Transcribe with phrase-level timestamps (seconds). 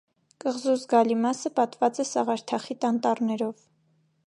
[0.43, 3.63] Կղզու զգալի մասը պատված է սաղարթախիտ անտառներով։